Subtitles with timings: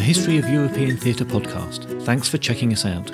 [0.00, 2.02] History of European Theatre podcast.
[2.04, 3.12] Thanks for checking us out.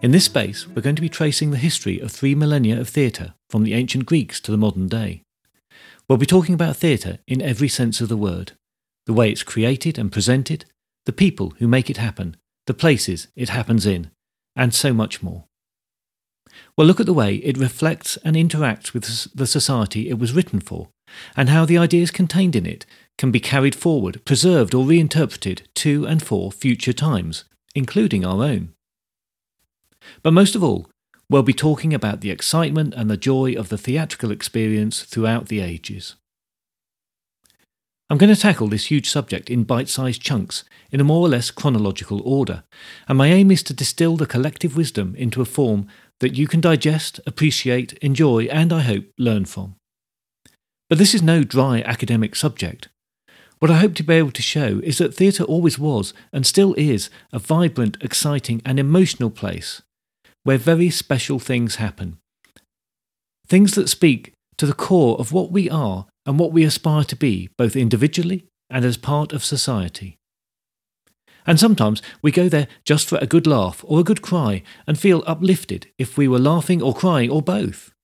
[0.00, 3.34] In this space, we're going to be tracing the history of three millennia of theatre,
[3.50, 5.22] from the ancient Greeks to the modern day.
[6.06, 8.52] We'll be talking about theatre in every sense of the word
[9.06, 10.66] the way it's created and presented,
[11.04, 12.36] the people who make it happen,
[12.68, 14.12] the places it happens in,
[14.54, 15.46] and so much more.
[16.78, 20.60] We'll look at the way it reflects and interacts with the society it was written
[20.60, 20.90] for,
[21.36, 22.86] and how the ideas contained in it
[23.18, 28.72] can be carried forward, preserved, or reinterpreted to and for future times, including our own.
[30.22, 30.88] But most of all,
[31.30, 35.60] we'll be talking about the excitement and the joy of the theatrical experience throughout the
[35.60, 36.16] ages.
[38.10, 41.28] I'm going to tackle this huge subject in bite sized chunks in a more or
[41.28, 42.64] less chronological order,
[43.08, 45.88] and my aim is to distill the collective wisdom into a form
[46.20, 49.76] that you can digest, appreciate, enjoy, and I hope learn from.
[50.90, 52.88] But this is no dry academic subject.
[53.64, 56.74] What I hope to be able to show is that theatre always was, and still
[56.74, 59.80] is, a vibrant, exciting, and emotional place
[60.42, 62.18] where very special things happen.
[63.48, 67.16] Things that speak to the core of what we are and what we aspire to
[67.16, 70.18] be, both individually and as part of society.
[71.46, 74.98] And sometimes we go there just for a good laugh or a good cry and
[74.98, 77.94] feel uplifted if we were laughing or crying or both.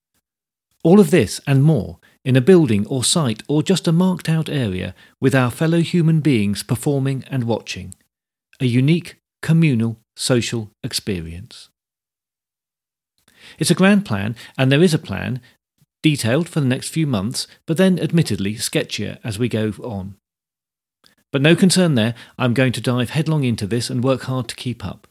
[0.83, 4.49] All of this and more in a building or site or just a marked out
[4.49, 7.95] area with our fellow human beings performing and watching.
[8.61, 11.71] A unique, communal, social experience.
[13.59, 15.41] It's a grand plan, and there is a plan,
[16.03, 20.17] detailed for the next few months, but then admittedly sketchier as we go on.
[21.33, 24.57] But no concern there, I'm going to dive headlong into this and work hard to
[24.57, 25.07] keep up.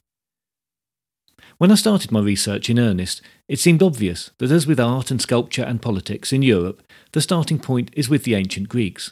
[1.59, 5.21] When I started my research in earnest, it seemed obvious that, as with art and
[5.21, 9.11] sculpture and politics in Europe, the starting point is with the ancient Greeks.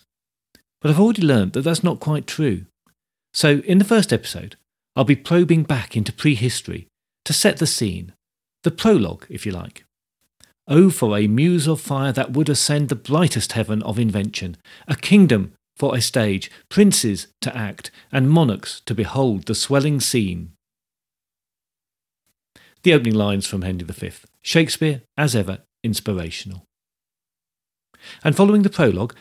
[0.80, 2.64] But I've already learned that that's not quite true.
[3.34, 4.56] So, in the first episode,
[4.96, 6.88] I'll be probing back into prehistory
[7.26, 8.14] to set the scene,
[8.64, 9.84] the prologue, if you like.
[10.70, 14.56] Oh, for a muse of fire that would ascend the brightest heaven of invention,
[14.88, 20.54] a kingdom for a stage, princes to act, and monarchs to behold the swelling scene.
[22.88, 24.12] The opening lines from Henry V.
[24.42, 26.64] Shakespeare, as ever, inspirational.
[28.24, 29.14] And following the prologue,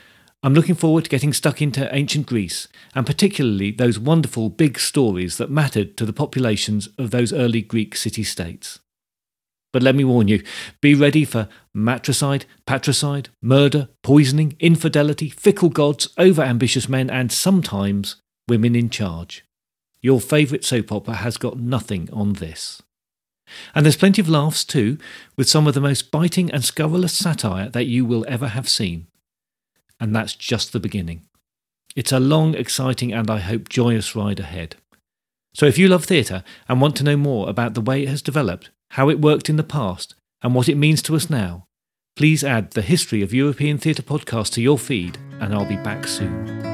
[0.44, 5.36] I'm looking forward to getting stuck into ancient Greece, and particularly those wonderful big stories
[5.38, 8.78] that mattered to the populations of those early Greek city states.
[9.72, 10.44] But let me warn you
[10.80, 18.14] be ready for matricide, patricide, murder, poisoning, infidelity, fickle gods, over ambitious men, and sometimes
[18.48, 19.44] women in charge.
[20.00, 22.80] Your favourite soap opera has got nothing on this.
[23.74, 24.98] And there's plenty of laughs too,
[25.36, 29.06] with some of the most biting and scurrilous satire that you will ever have seen.
[30.00, 31.22] And that's just the beginning.
[31.94, 34.76] It's a long, exciting, and I hope joyous ride ahead.
[35.54, 38.20] So if you love theatre and want to know more about the way it has
[38.20, 41.66] developed, how it worked in the past, and what it means to us now,
[42.14, 46.06] please add the History of European Theatre podcast to your feed, and I'll be back
[46.06, 46.66] soon.